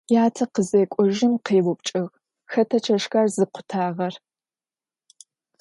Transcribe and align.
Yate 0.13 0.45
khızek'ojım 0.53 1.33
khêupçç'ığ: 1.45 2.05
«Xeta 2.51 2.77
çeşşker 2.85 3.27
zıkhutağer?» 3.35 4.13